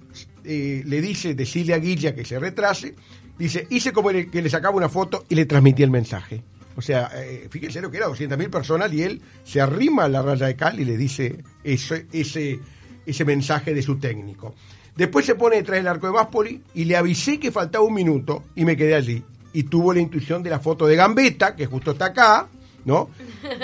eh, 0.44 0.82
le 0.86 1.00
dice, 1.00 1.34
decirle 1.34 1.74
a 1.74 1.78
Guilla 1.78 2.14
que 2.14 2.24
se 2.24 2.38
retrase. 2.38 2.94
Dice, 3.38 3.66
hice 3.70 3.92
como 3.92 4.10
le- 4.10 4.28
que 4.30 4.40
le 4.40 4.48
sacaba 4.50 4.76
una 4.76 4.88
foto 4.88 5.24
y 5.28 5.34
le 5.34 5.44
transmití 5.46 5.82
el 5.82 5.90
mensaje. 5.90 6.42
O 6.76 6.80
sea, 6.80 7.10
eh, 7.16 7.48
fíjense 7.50 7.80
lo 7.80 7.90
que 7.90 7.96
era, 7.98 8.06
200.000 8.06 8.48
personas 8.50 8.92
y 8.92 9.02
él 9.02 9.20
se 9.44 9.60
arrima 9.60 10.04
a 10.04 10.08
la 10.08 10.22
raya 10.22 10.46
de 10.46 10.54
cal 10.56 10.78
y 10.78 10.84
le 10.84 10.96
dice 10.96 11.42
ese, 11.64 12.06
ese, 12.12 12.60
ese 13.04 13.24
mensaje 13.24 13.74
de 13.74 13.82
su 13.82 13.98
técnico. 13.98 14.54
Después 14.98 15.24
se 15.24 15.36
pone 15.36 15.56
detrás 15.56 15.76
del 15.78 15.86
arco 15.86 16.08
de 16.08 16.12
Máspoli 16.12 16.60
y 16.74 16.84
le 16.84 16.96
avisé 16.96 17.38
que 17.38 17.52
faltaba 17.52 17.84
un 17.84 17.94
minuto 17.94 18.42
y 18.56 18.64
me 18.64 18.76
quedé 18.76 18.96
allí. 18.96 19.22
Y 19.52 19.62
tuvo 19.62 19.94
la 19.94 20.00
intuición 20.00 20.42
de 20.42 20.50
la 20.50 20.58
foto 20.58 20.86
de 20.86 20.96
Gambetta, 20.96 21.54
que 21.54 21.66
justo 21.66 21.92
está 21.92 22.06
acá, 22.06 22.48
¿no? 22.84 23.08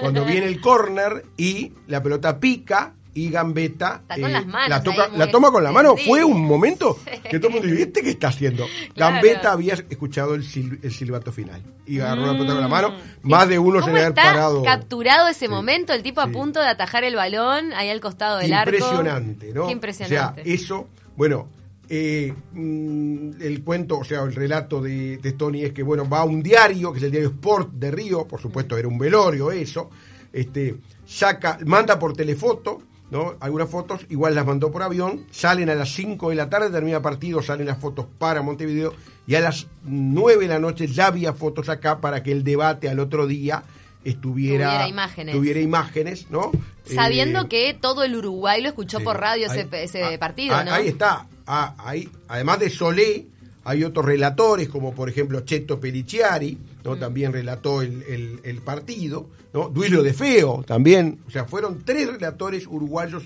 Cuando 0.01 0.25
viene 0.27 0.47
el 0.47 0.61
córner 0.61 1.25
y 1.37 1.73
la 1.89 2.01
pelota 2.03 2.39
pica 2.39 2.93
y 3.17 3.31
Gambetta 3.31 4.01
Está 4.03 4.21
con 4.21 4.33
las 4.33 4.45
manos 4.47 4.69
la, 4.71 4.83
toca, 4.83 5.09
la 5.09 5.31
toma 5.31 5.51
con 5.53 5.63
la 5.63 5.71
mano. 5.73 5.97
Fue 5.97 6.25
un 6.25 6.41
momento 6.45 6.99
que 7.31 7.39
todo 7.39 7.49
el 7.49 7.55
mundo 7.55 7.69
dice, 7.69 7.83
¿este 7.83 8.03
qué 8.03 8.11
está 8.11 8.29
haciendo? 8.29 8.65
Claro. 8.95 9.15
Gambetta 9.15 9.51
había 9.53 9.75
escuchado 9.75 10.35
el, 10.37 10.43
sil- 10.47 10.79
el 10.85 10.93
silbato 10.93 11.33
final 11.33 11.61
y 11.85 11.99
agarró 11.99 12.27
la 12.27 12.33
pelota 12.35 12.53
con 12.53 12.61
la 12.63 12.69
mano. 12.69 12.95
Más 13.23 13.49
de 13.49 13.59
uno 13.59 13.81
se 13.81 13.87
¿Cómo 13.87 13.97
le 13.97 14.05
había 14.05 14.15
parado. 14.15 14.63
capturado 14.63 15.27
ese 15.29 15.47
Sí. 15.47 15.49
momento? 15.49 15.93
El 15.93 16.03
tipo 16.05 16.21
a 16.21 16.29
punto 16.29 16.61
de 16.61 16.69
atajar 16.69 17.03
el 17.03 17.17
balón 17.17 17.73
ahí 17.73 17.89
al 17.91 18.01
costado 18.01 18.39
del 18.39 18.53
arco. 18.53 18.71
impresionante, 18.73 19.53
¿no? 19.53 19.67
Qué 19.67 19.73
impresionante. 19.73 20.41
O 20.43 20.45
sea, 20.45 20.55
eso, 20.55 20.89
bueno, 21.17 21.49
eh, 21.89 22.33
mm, 22.53 23.43
el 23.43 23.63
cuento, 23.63 23.99
o 23.99 24.05
sea, 24.05 24.23
el 24.23 24.35
relato 24.35 24.81
de, 24.81 25.19
de 25.19 25.33
Tony 25.33 25.63
es 25.63 25.73
que, 25.73 25.83
bueno, 25.83 26.09
va 26.09 26.21
a 26.21 26.25
un 26.25 26.43
diario, 26.43 26.93
que 26.93 26.99
es 26.99 27.05
el 27.05 27.11
diario 27.11 27.29
Sport 27.31 27.73
de 27.75 27.91
Río, 27.91 28.27
por 28.27 28.41
supuesto 28.41 28.77
era 28.77 28.89
un 28.89 28.99
velorio 28.99 29.53
eso, 29.53 29.91
este, 30.33 30.77
saca, 31.07 31.59
manda 31.67 31.99
por 31.99 32.15
telefoto, 32.15 32.83
¿no? 33.11 33.35
Algunas 33.41 33.69
fotos, 33.69 34.07
igual 34.09 34.35
las 34.35 34.47
mandó 34.47 34.73
por 34.73 34.83
avión, 34.83 35.27
salen 35.31 35.69
a 35.71 35.75
las 35.75 35.91
5 35.95 36.31
de 36.31 36.37
la 36.37 36.49
tarde, 36.49 36.71
termina 36.71 37.03
partido, 37.03 37.43
salen 37.43 37.67
las 37.67 37.79
fotos 37.79 38.07
para 38.19 38.43
Montevideo, 38.43 38.95
y 39.27 39.35
a 39.35 39.41
las 39.41 39.67
9 39.85 40.43
de 40.43 40.49
la 40.49 40.59
noche 40.59 40.87
ya 40.87 41.07
había 41.09 41.33
fotos 41.33 41.69
acá 41.69 42.01
para 42.01 42.23
que 42.23 42.33
el 42.33 42.45
debate 42.45 42.89
al 42.89 42.99
otro 42.99 43.27
día 43.27 43.63
estuviera 44.05 44.67
Tuviera 44.69 44.89
imágenes. 44.89 45.35
tuviera 45.35 45.61
imágenes, 45.61 46.27
¿no? 46.31 46.53
Sabiendo 46.85 47.43
Eh, 47.43 47.49
que 47.49 47.77
todo 47.81 48.05
el 48.05 48.15
Uruguay 48.17 48.61
lo 48.63 48.69
escuchó 48.69 49.01
por 49.01 49.19
radio 49.19 49.51
ahí- 49.51 49.59
ese, 49.61 49.83
ese 49.85 50.05
ah, 50.05 50.19
partido, 50.19 50.55
ah, 50.55 50.65
¿no? 50.65 50.73
Ahí 50.73 50.89
está. 50.89 51.27
ah, 51.47 51.75
hay, 51.79 52.09
además 52.29 52.59
de 52.61 52.71
Solé, 52.71 53.27
hay 53.65 53.83
otros 53.85 54.05
relatores, 54.05 54.69
como 54.69 54.95
por 54.95 55.09
ejemplo 55.09 55.41
Cheto 55.41 55.81
Peliciari, 55.81 56.59
¿no? 56.85 56.97
también 56.97 57.33
relató 57.33 57.81
el, 57.83 58.03
el- 58.03 58.41
el 58.45 58.61
partido, 58.61 59.29
¿no? 59.55 59.69
Duilio 59.71 60.03
de 60.03 60.13
Feo 60.13 60.63
también, 60.67 61.21
o 61.27 61.31
sea, 61.31 61.47
fueron 61.47 61.83
tres 61.85 62.07
relatores 62.09 62.67
uruguayos 62.67 63.25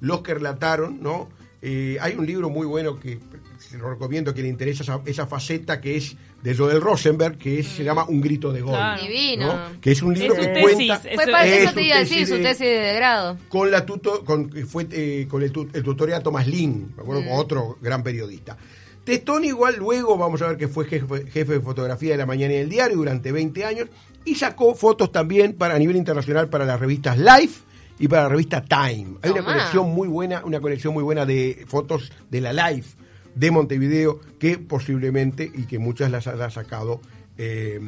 los 0.00 0.22
que 0.22 0.34
relataron, 0.34 1.02
¿no? 1.02 1.28
Eh, 1.62 1.98
hay 2.00 2.14
un 2.14 2.24
libro 2.26 2.48
muy 2.48 2.66
bueno 2.66 2.98
que 2.98 3.18
se 3.58 3.76
lo 3.76 3.90
recomiendo 3.90 4.32
que 4.32 4.40
le 4.42 4.48
interesa 4.48 4.82
esa, 4.82 5.00
esa 5.04 5.26
faceta 5.26 5.78
que 5.80 5.96
es 5.96 6.16
de 6.42 6.54
Joel 6.54 6.80
Rosenberg, 6.80 7.36
que 7.36 7.58
es- 7.60 7.68
se 7.68 7.84
llama 7.84 8.04
Un 8.08 8.22
grito 8.22 8.50
de 8.50 8.62
gol. 8.62 8.72
Claro. 8.74 9.02
Divino. 9.02 9.46
¿no? 9.46 9.80
Que 9.80 9.92
es 9.92 10.00
un 10.02 10.14
libro 10.14 10.34
Es 10.36 10.46
que 10.46 10.52
tesis, 10.54 10.74
cuenta 10.74 10.98
Fue 11.00 11.12
Eso- 11.12 11.32
para 11.32 11.46
es 11.46 11.62
eso 11.64 11.72
te 11.74 11.82
iba 11.82 11.96
a 11.96 11.98
decir, 11.98 12.26
su 12.26 12.36
tesis 12.38 12.60
de 12.60 12.94
grado. 12.94 13.36
con 13.50 13.70
la 13.70 13.84
tuto, 13.84 14.24
con, 14.24 14.50
fue 14.66 14.86
eh, 14.90 15.26
con 15.28 15.42
el, 15.42 15.52
el 15.74 15.82
tutorial 15.82 16.22
Thomas 16.22 16.46
Lin, 16.46 16.94
me 16.96 17.02
acuerdo, 17.02 17.22
Mm. 17.22 17.28
con 17.28 17.38
otro 17.38 17.78
gran 17.82 18.02
periodista. 18.02 18.56
Testón 19.04 19.44
igual 19.44 19.76
luego 19.76 20.16
vamos 20.16 20.40
a 20.42 20.48
ver 20.48 20.56
que 20.56 20.68
fue 20.68 20.86
jefe, 20.86 21.26
jefe 21.30 21.52
de 21.54 21.60
fotografía 21.60 22.12
de 22.12 22.16
la 22.18 22.26
mañana 22.26 22.54
y 22.54 22.58
del 22.58 22.68
diario 22.70 22.96
durante 22.96 23.32
20 23.32 23.64
años 23.66 23.88
y 24.24 24.34
sacó 24.34 24.74
fotos 24.74 25.10
también 25.12 25.54
para 25.54 25.74
a 25.74 25.78
nivel 25.78 25.96
internacional 25.96 26.48
para 26.48 26.64
las 26.64 26.78
revistas 26.80 27.18
Life 27.18 27.62
y 28.00 28.08
para 28.08 28.22
la 28.22 28.28
revista 28.30 28.64
Time. 28.64 29.18
Hay 29.22 29.30
una 29.30 29.44
colección 29.44 29.94
muy 29.94 30.08
buena, 30.08 30.42
una 30.44 30.60
colección 30.60 30.94
muy 30.94 31.04
buena 31.04 31.26
de 31.26 31.64
fotos 31.68 32.10
de 32.30 32.40
la 32.40 32.52
Life 32.52 32.96
de 33.34 33.50
Montevideo 33.50 34.20
que 34.40 34.58
posiblemente 34.58 35.48
y 35.54 35.64
que 35.64 35.78
muchas 35.78 36.10
las 36.10 36.26
ha 36.26 36.50
sacado 36.50 37.00
eh, 37.42 37.80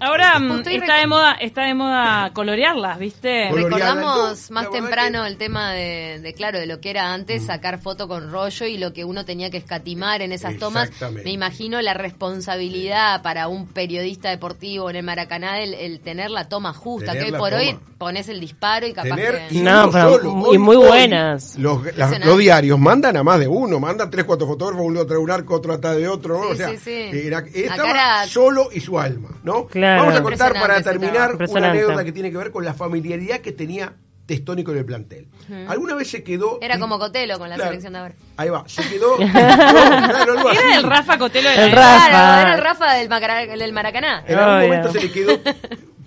Ahora 0.00 0.38
mm, 0.38 0.58
está 0.60 0.70
rec- 0.70 1.00
de 1.00 1.06
moda, 1.08 1.32
está 1.40 1.62
de 1.64 1.74
moda 1.74 2.30
colorearlas, 2.32 2.98
¿viste? 3.00 3.50
Recordamos 3.50 4.48
más 4.52 4.70
temprano 4.70 5.22
que- 5.22 5.28
el 5.28 5.36
tema 5.38 5.72
de, 5.72 6.20
de, 6.22 6.34
claro, 6.34 6.60
de 6.60 6.66
lo 6.66 6.80
que 6.80 6.90
era 6.90 7.12
antes 7.12 7.46
sacar 7.46 7.80
foto 7.80 8.06
con 8.06 8.30
rollo 8.30 8.66
y 8.66 8.78
lo 8.78 8.92
que 8.92 9.04
uno 9.04 9.24
tenía 9.24 9.50
que 9.50 9.56
escatimar 9.56 10.22
en 10.22 10.30
esas 10.32 10.56
tomas. 10.58 10.90
Me 11.24 11.32
imagino 11.32 11.80
la 11.82 11.94
responsabilidad 11.94 13.22
para 13.22 13.48
un 13.48 13.66
periodista 13.66 14.30
deportivo 14.30 14.88
en 14.90 14.96
el 14.96 15.02
Maracaná 15.02 15.60
el, 15.60 15.74
el 15.74 16.00
tener 16.00 16.30
la 16.30 16.48
toma 16.48 16.72
justa, 16.72 17.12
Tener 17.12 17.26
que 17.28 17.32
hoy 17.32 17.38
por 17.38 17.54
hoy 17.54 17.76
pones 17.98 18.28
el 18.28 18.38
disparo 18.38 18.86
y 18.86 18.92
capaz 18.92 19.16
tener 19.16 19.48
que... 19.48 19.54
y 19.56 19.60
No, 19.60 19.90
solo. 19.90 20.30
muy- 20.32 20.58
muy 20.58 20.76
buenas. 20.76 21.56
Los, 21.58 21.78
las- 21.78 21.86
Impresionante. 21.88 22.26
los 22.28 22.38
diarios 22.38 22.78
mandan 22.78 23.16
a 23.16 23.24
más 23.24 23.40
de 23.40 23.48
uno, 23.48 23.80
mandan 23.80 24.08
tres, 24.10 24.24
cuatro 24.24 24.46
fotógrafos, 24.46 24.86
uno 24.86 25.00
atrás 25.00 25.18
de 25.18 25.24
un 25.24 25.30
arco, 25.30 25.54
otro 25.56 25.72
atrás 25.72 25.96
de 25.96 26.06
otro, 26.06 26.38
¿no? 26.38 26.44
Sí, 26.48 26.52
o 26.52 26.56
sea, 26.56 26.68
sí, 26.70 26.76
sí. 26.78 26.92
era- 27.26 27.40
estaba 27.52 27.74
Acá 27.82 27.90
era- 27.90 28.26
solo 28.28 28.68
y 28.72 28.80
su 28.80 28.97
alma, 29.00 29.28
¿no? 29.44 29.66
Claro. 29.66 30.02
Vamos 30.04 30.18
a 30.18 30.22
contar 30.22 30.52
para 30.54 30.80
terminar 30.82 31.36
una 31.48 31.68
anécdota 31.70 32.04
que 32.04 32.12
tiene 32.12 32.30
que 32.30 32.36
ver 32.36 32.50
con 32.50 32.64
la 32.64 32.74
familiaridad 32.74 33.40
que 33.40 33.52
tenía 33.52 33.94
Testoni 34.26 34.62
con 34.62 34.76
el 34.76 34.84
plantel. 34.84 35.26
Alguna 35.68 35.94
vez 35.94 36.10
se 36.10 36.22
quedó... 36.22 36.58
Era 36.60 36.78
como 36.78 36.98
Cotelo 36.98 37.38
con 37.38 37.48
la 37.48 37.54
Claro. 37.54 37.70
selección 37.70 37.94
de 37.94 37.98
ahora. 38.00 38.14
Ahí 38.36 38.50
va, 38.50 38.64
se 38.68 38.82
quedó... 38.88 39.16
no, 39.18 39.26
claro. 39.32 40.50
Era 40.52 40.76
el 40.76 40.82
Rafa 40.82 41.16
Cotelo 41.18 41.48
de 41.48 41.56
la 41.56 41.64
El. 41.64 41.72
Rafa. 41.72 42.08
Claro, 42.08 42.40
era 42.42 42.54
el 42.54 42.60
Rafa 42.62 42.94
del, 42.94 43.08
Macara- 43.08 43.46
del 43.46 43.72
Maracaná. 43.72 44.24
En 44.26 44.38
algún 44.38 44.54
Obvio. 44.58 44.68
momento 44.68 44.92
se 44.92 45.00
le 45.00 45.10
quedó 45.12 45.40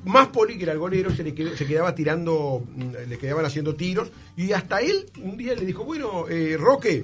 más 0.06 0.28
poli 0.28 0.58
que 0.58 0.64
era 0.64 0.74
el 0.74 0.80
golero, 0.80 1.10
se 1.12 1.24
le 1.24 1.34
quedó- 1.34 1.56
se 1.56 1.66
quedaba 1.66 1.94
tirando, 1.96 2.64
mm, 2.76 3.10
le 3.10 3.18
quedaban 3.18 3.46
haciendo 3.46 3.76
tiros 3.76 4.12
y 4.36 4.52
hasta 4.52 4.82
él 4.82 5.06
un 5.22 5.38
día 5.38 5.54
le 5.56 5.66
dijo, 5.66 5.84
bueno, 5.84 6.26
eh, 6.30 6.58
Roque, 6.60 7.04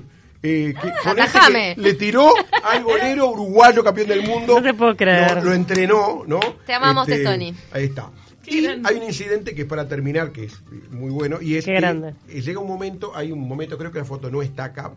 eh, 0.50 0.74
que, 0.74 0.92
con 1.04 1.20
este 1.20 1.76
le 1.78 1.94
tiró 1.96 2.32
al 2.64 2.84
golero 2.84 3.32
uruguayo 3.32 3.84
campeón 3.84 4.08
del 4.08 4.24
mundo. 4.28 4.56
No 4.56 4.62
te 4.62 4.74
puedo 4.74 4.96
creer. 4.96 5.36
Lo, 5.38 5.46
lo 5.46 5.54
entrenó, 5.54 6.24
¿no? 6.28 6.40
Este, 6.40 6.54
Te 6.68 6.74
amamos, 6.74 7.06
Testoni. 7.08 7.54
Ahí 7.72 7.86
está. 7.86 8.10
Qué 8.44 8.56
Y 8.58 8.62
grande. 8.64 8.88
hay 8.90 8.96
un 8.96 9.04
incidente 9.04 9.54
que 9.54 9.64
es 9.64 9.68
para 9.68 9.88
terminar, 9.88 10.32
que 10.32 10.46
es 10.46 10.62
muy 10.92 11.10
bueno, 11.12 11.42
y 11.42 11.56
es 11.56 11.66
Qué 11.66 11.72
que 11.74 11.78
grande. 11.82 12.14
eh, 12.30 12.42
llega 12.42 12.60
un 12.62 12.68
momento, 12.68 13.12
hay 13.16 13.32
un 13.32 13.46
momento, 13.46 13.78
creo 13.78 13.92
que 13.92 14.00
la 14.00 14.06
foto 14.06 14.30
no 14.32 14.42
está 14.42 14.64
acá, 14.66 14.92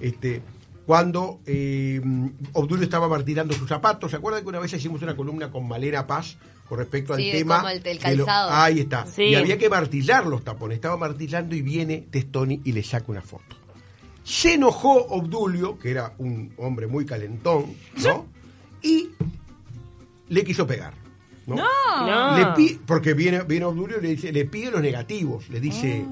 este, 0.00 0.40
cuando 0.86 1.40
eh, 1.46 2.00
Obdulio 2.54 2.84
estaba 2.84 3.06
martirando 3.08 3.52
sus 3.54 3.68
zapatos. 3.68 4.10
¿Se 4.10 4.16
acuerdan 4.16 4.42
que 4.42 4.48
una 4.48 4.58
vez 4.58 4.72
hicimos 4.72 5.02
una 5.02 5.14
columna 5.16 5.50
con 5.50 5.66
Malena 5.68 6.06
Paz 6.06 6.36
con 6.68 6.78
respecto 6.78 7.12
al 7.14 7.20
Sí, 7.20 7.30
tema? 7.32 7.56
cómo 7.58 7.68
el- 7.70 7.86
el 7.86 7.96
lo- 8.18 8.24
calzado. 8.26 8.50
ahí 8.52 8.80
está. 8.80 9.06
Sí. 9.06 9.24
Y 9.24 9.34
había 9.34 9.58
que 9.58 9.68
martillar 9.68 10.26
los 10.26 10.42
tapones. 10.44 10.76
Estaba 10.76 10.96
martillando 10.96 11.54
y 11.54 11.62
viene 11.62 12.04
Testoni 12.10 12.60
y 12.64 12.72
le 12.72 12.82
saca 12.82 13.06
una 13.08 13.22
foto. 13.22 13.56
Se 14.24 14.54
enojó 14.54 15.04
Obdulio, 15.06 15.78
que 15.78 15.90
era 15.90 16.14
un 16.18 16.52
hombre 16.56 16.86
muy 16.86 17.04
calentón, 17.06 17.66
¿no? 18.02 18.26
Y 18.82 19.10
le 20.28 20.44
quiso 20.44 20.66
pegar. 20.66 20.94
¿no? 21.46 21.56
No. 21.56 22.38
Le 22.38 22.46
pi- 22.56 22.80
porque 22.86 23.12
viene, 23.12 23.42
viene 23.42 23.66
Obdulio 23.66 23.98
y 23.98 24.02
le 24.02 24.08
dice, 24.08 24.32
le 24.32 24.46
pide 24.46 24.70
los 24.70 24.80
negativos, 24.80 25.48
le 25.50 25.60
dice, 25.60 26.04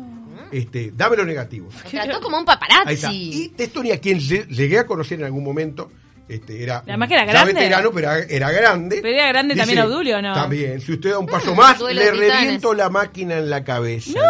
este, 0.53 0.93
dame 0.95 1.17
los 1.17 1.27
negativos. 1.27 1.75
Lo 1.75 1.91
trató 1.91 2.21
como 2.21 2.37
un 2.39 2.45
Ahí 2.47 2.55
está. 2.95 3.09
paparazzi. 3.09 3.43
Y 3.45 3.49
Testoni, 3.49 3.93
a 3.93 3.99
quien 3.99 4.19
lle- 4.21 4.47
llegué 4.47 4.79
a 4.79 4.87
conocer 4.87 5.19
en 5.19 5.25
algún 5.25 5.43
momento, 5.43 5.91
este, 6.29 6.63
era, 6.63 6.79
Además 6.79 7.09
que 7.09 7.15
era 7.15 7.27
ya 7.27 7.33
grande. 7.33 7.53
veterano, 7.55 7.91
pero 7.93 8.11
era, 8.13 8.25
era 8.29 8.51
grande. 8.53 8.99
Pero 9.03 9.15
era 9.15 9.29
grande 9.29 9.55
también 9.57 9.81
Obdulio, 9.81 10.23
¿no? 10.23 10.33
También. 10.35 10.81
Si 10.81 10.93
usted 10.93 11.11
da 11.11 11.19
un 11.19 11.27
paso 11.27 11.55
más, 11.57 11.79
duelo 11.79 12.01
le 12.01 12.11
titanes. 12.13 12.35
reviento 12.35 12.75
la 12.75 12.89
máquina 12.89 13.39
en 13.39 13.51
la 13.51 13.65
cabeza. 13.65 14.13
No, 14.15 14.21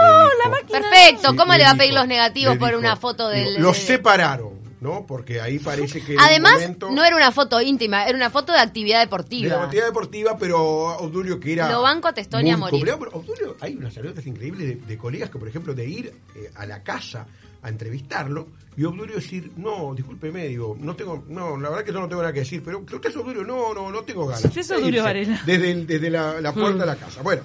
la 0.45 0.51
máquina. 0.51 0.81
Perfecto, 0.81 1.31
Sí, 1.31 1.37
¿cómo 1.37 1.53
le 1.55 1.65
va 1.65 1.71
a 1.71 1.75
pedir 1.75 1.91
dijo, 1.91 2.01
los 2.01 2.09
negativos 2.09 2.55
le 2.55 2.59
por 2.61 2.69
dijo, 2.71 2.81
una 2.81 2.97
foto 2.97 3.29
del... 3.29 3.61
Los 3.63 3.77
separaron, 3.79 4.61
¿no? 4.81 5.07
Porque 5.07 5.41
ahí 5.41 5.59
parece 5.61 6.01
que. 6.03 6.15
en 6.15 6.19
un 6.19 6.25
Además, 6.25 6.53
momento 6.55 6.91
no 6.91 7.05
era 7.05 7.15
una 7.15 7.31
foto 7.31 7.61
íntima, 7.61 8.07
era 8.07 8.17
una 8.17 8.31
foto 8.31 8.53
de 8.53 8.59
actividad 8.59 8.97
de 8.97 9.01
la 9.01 9.05
deportiva. 9.07 9.63
actividad 9.65 9.87
deportiva, 9.87 10.37
pero 10.39 10.59
Obdulio 10.99 11.39
que 11.39 11.53
era. 11.53 11.71
Lo 11.71 11.83
banco 11.83 12.09
a 12.09 12.13
Testoni 12.15 12.51
a 12.51 12.57
muy 12.57 12.71
morir. 12.73 12.87
complejo, 12.89 12.99
pero 12.99 13.11
Obdulio, 13.19 13.57
hay 13.61 13.77
unas 13.77 13.97
anécdotas 13.97 14.27
increíbles 14.27 14.67
de, 14.67 14.75
de 14.77 14.99
colegas 14.99 15.31
que, 15.31 15.39
por 15.39 15.47
ejemplo, 15.49 15.75
de 15.75 15.87
ir 15.87 16.13
eh, 16.35 16.51
a 16.57 16.67
la 16.67 16.83
casa 16.83 17.27
a 17.63 17.69
entrevistarlo 17.69 18.49
y 18.77 18.85
Obdulio 18.85 19.17
decir, 19.17 19.53
no, 19.57 19.95
discúlpeme, 19.95 20.47
digo, 20.49 20.77
no 20.81 20.97
tengo, 20.97 21.25
no, 21.29 21.57
la 21.59 21.69
verdad 21.69 21.85
que 21.85 21.93
yo 21.93 22.01
no 22.01 22.09
tengo 22.09 22.23
nada 22.23 22.33
que 22.33 22.41
decir, 22.41 22.63
pero 22.65 22.79
usted 22.81 23.11
es 23.11 23.17
Obdulio, 23.17 23.45
no, 23.45 23.73
no, 23.75 23.91
no 23.91 24.03
tengo 24.03 24.27
ganas. 24.27 24.45
Usted 24.45 24.61
es 24.63 24.71
Obdulio 24.71 24.89
Irse 24.89 25.03
Varela. 25.03 25.43
Desde, 25.47 25.71
el- 25.71 25.87
desde 25.87 26.11
la, 26.11 26.41
la 26.41 26.53
puerta 26.53 26.79
de 26.81 26.87
la 26.87 26.97
casa. 26.97 27.23
Bueno. 27.23 27.43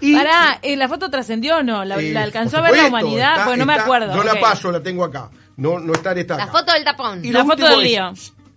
Y, 0.00 0.14
Pará, 0.16 0.58
eh, 0.62 0.76
¿la 0.76 0.88
foto 0.88 1.08
trascendió 1.10 1.58
o 1.58 1.62
no? 1.62 1.84
¿La, 1.84 1.96
eh, 2.00 2.12
la 2.12 2.22
alcanzó 2.24 2.56
a 2.58 2.62
ver 2.62 2.76
la 2.76 2.86
humanidad? 2.86 3.32
está- 3.34 3.44
Pues 3.44 3.58
no 3.58 3.66
me 3.66 3.74
acuerdo. 3.74 4.14
Yo 4.16 4.24
la 4.24 4.32
ok. 4.32 4.40
paso, 4.40 4.72
la 4.72 4.82
tengo 4.82 5.04
acá. 5.04 5.30
No, 5.58 5.78
no 5.78 5.92
está 5.92 6.10
en 6.12 6.18
esta 6.18 6.36
La 6.38 6.44
acá. 6.44 6.52
foto 6.52 6.72
del 6.72 6.82
tapón. 6.84 7.24
Y 7.24 7.30
La 7.30 7.44
foto 7.44 7.68
del 7.68 7.80
es, 7.80 7.84
lío. 7.84 8.12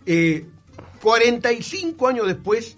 eh, 0.07 0.45
45 1.03 2.07
años 2.07 2.25
después 2.27 2.77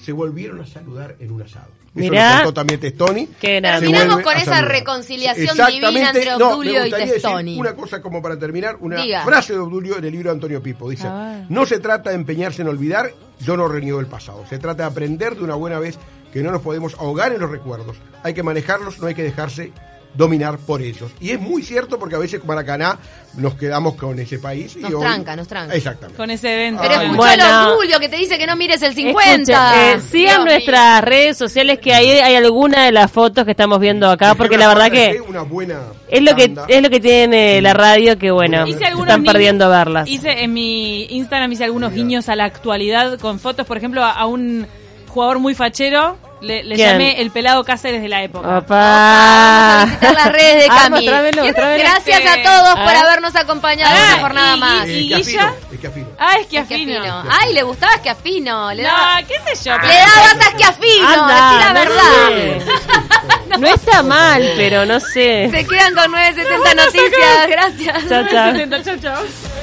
se 0.00 0.12
volvieron 0.12 0.60
a 0.60 0.66
saludar 0.66 1.16
en 1.18 1.32
un 1.32 1.42
asado. 1.42 1.70
Eso 1.96 2.10
Mirá. 2.10 2.30
lo 2.30 2.36
contó 2.46 2.54
también 2.54 2.80
Testoni. 2.80 3.26
Terminamos 3.40 4.22
con 4.22 4.32
esa 4.36 4.44
saludar. 4.56 4.68
reconciliación 4.68 5.56
divina 5.56 6.10
entre 6.10 6.24
No, 6.32 6.38
me 6.38 6.44
Obdulio 6.46 6.86
y 6.86 6.90
Testoni. 6.90 7.58
Una 7.58 7.74
cosa 7.76 8.02
como 8.02 8.20
para 8.20 8.36
terminar, 8.36 8.76
una 8.80 9.00
Diga. 9.00 9.24
frase 9.24 9.52
de 9.52 9.60
Obdulio 9.60 9.96
en 9.98 10.04
el 10.04 10.10
libro 10.10 10.30
de 10.30 10.34
Antonio 10.34 10.60
Pipo. 10.60 10.90
Dice, 10.90 11.08
no 11.48 11.64
se 11.66 11.78
trata 11.78 12.10
de 12.10 12.16
empeñarse 12.16 12.62
en 12.62 12.68
olvidar, 12.68 13.12
yo 13.40 13.56
no 13.56 13.68
reniego 13.68 14.00
el 14.00 14.06
pasado. 14.06 14.44
Se 14.50 14.58
trata 14.58 14.82
de 14.82 14.88
aprender 14.90 15.36
de 15.36 15.44
una 15.44 15.54
buena 15.54 15.78
vez 15.78 15.96
que 16.32 16.42
no 16.42 16.50
nos 16.50 16.62
podemos 16.62 16.94
ahogar 16.94 17.32
en 17.32 17.40
los 17.40 17.50
recuerdos. 17.50 17.96
Hay 18.24 18.34
que 18.34 18.42
manejarlos, 18.42 18.98
no 18.98 19.06
hay 19.06 19.14
que 19.14 19.22
dejarse 19.22 19.70
dominar 20.14 20.58
por 20.58 20.80
ellos. 20.80 21.10
Y 21.20 21.30
es 21.30 21.40
muy 21.40 21.62
cierto 21.62 21.98
porque 21.98 22.14
a 22.14 22.18
veces 22.18 22.44
Maracaná 22.44 22.98
nos 23.36 23.54
quedamos 23.54 23.94
con 23.96 24.18
ese 24.20 24.38
país. 24.38 24.76
y 24.76 24.80
Nos 24.80 24.94
hoy- 24.94 25.00
tranca, 25.00 25.34
nos 25.34 25.48
tranca. 25.48 25.74
Exactamente. 25.74 26.16
Con 26.16 26.30
ese 26.30 26.54
evento. 26.54 26.82
Pero 26.82 26.94
escuchó 26.94 27.16
Bueno. 27.16 27.44
a 27.44 27.68
Obdulio 27.74 27.98
que 27.98 28.08
te 28.08 28.16
dice 28.16 28.38
que 28.38 28.46
no 28.46 28.54
mires 28.54 28.80
el 28.82 28.94
50. 28.94 29.32
Escucha, 29.42 29.92
eh, 29.94 30.00
sigan 30.00 30.44
nuestras 30.44 31.02
redes 31.02 31.36
sociales 31.36 31.78
que 31.80 31.92
ahí 31.92 32.10
hay 32.10 32.36
alguna 32.36 32.84
de 32.84 32.92
las 32.92 33.10
fotos 33.10 33.44
que 33.44 33.50
estamos 33.50 33.80
viendo 33.80 34.08
acá 34.08 34.34
porque 34.36 34.56
la 34.56 34.68
verdad 34.68 34.90
que 34.90 35.20
Una 35.28 35.42
buena 35.42 35.80
es 36.08 36.22
lo 36.22 36.34
que 36.36 36.54
es 36.68 36.82
lo 36.82 36.90
que 36.90 37.00
tiene 37.00 37.60
la 37.60 37.74
radio 37.74 38.16
que 38.16 38.30
bueno 38.30 38.66
Hice 38.66 38.78
se 38.78 38.84
algunos 38.86 39.08
están 39.08 39.24
perdiendo 39.24 39.68
verlas. 39.68 40.08
Hice 40.08 40.44
en 40.44 40.52
mi 40.52 41.04
Instagram 41.06 41.50
hice 41.52 41.64
algunos 41.64 41.92
guiños 41.92 42.28
a 42.28 42.36
la 42.36 42.44
actualidad 42.44 43.18
con 43.18 43.40
fotos, 43.40 43.66
por 43.66 43.76
ejemplo, 43.76 44.02
a, 44.04 44.12
a 44.12 44.26
un 44.26 44.66
jugador 45.08 45.38
muy 45.40 45.54
fachero. 45.54 46.16
Le, 46.40 46.62
le 46.62 46.76
llamé 46.76 47.22
el 47.22 47.30
pelado 47.30 47.64
Cáceres 47.64 48.02
de 48.02 48.08
la 48.08 48.22
época. 48.22 48.58
Opa. 48.58 48.76
Vamos 48.76 49.82
a 49.82 49.84
visitar 49.86 50.14
las 50.14 50.26
redes 50.32 50.56
de 50.56 50.66
Ah, 50.70 50.78
Cami. 50.82 51.06
Gracias 51.06 52.20
Este- 52.20 52.28
a 52.28 52.42
todos 52.42 52.74
por 52.80 52.94
Ah. 52.94 53.00
habernos 53.00 53.34
acompañado 53.34 53.96
en 53.96 54.02
Ah, 54.02 54.08
una 54.12 54.20
jornada 54.20 54.56
y- 54.56 54.60
más. 54.60 54.86
y- 54.86 54.90
Eh, 54.90 54.98
¿Y 55.00 55.08
que 55.08 55.14
Guilla? 55.22 55.42
afino, 55.44 55.54
es 55.72 55.80
que 55.80 55.86
afino. 55.86 56.06
Ah, 56.18 56.32
es 56.40 56.46
que 56.46 56.58
Es 56.58 56.68
que 56.68 56.74
afino. 56.74 56.98
afino. 57.00 57.24
Ay, 57.30 57.52
le 57.54 57.62
gustaba 57.62 57.94
es 57.94 58.00
que 58.02 58.10
afino. 58.10 58.74
Le 58.74 58.82
daba, 58.82 59.20
No, 59.22 59.26
qué 59.26 59.34
sé 59.54 59.64
yo. 59.70 59.78
le 59.78 59.88
dabas 59.88 60.46
a 60.52 60.56
que 60.56 60.64
afino. 60.64 61.08
Anda, 61.08 61.52
la 61.58 61.68
no 61.68 61.74
verdad. 61.74 62.28
sé. 62.28 63.58
No 63.58 63.66
está 63.68 64.02
mal, 64.02 64.52
pero 64.56 64.84
no 64.84 65.00
sé. 65.00 65.48
Se 65.50 65.66
quedan 65.66 65.94
con 65.94 66.10
970 66.10 66.74
noticias. 66.74 67.48
Gracias. 67.48 68.08
Chao, 68.08 68.24
chao. 68.30 68.82
Chao, 68.84 68.96
chao. 69.00 69.53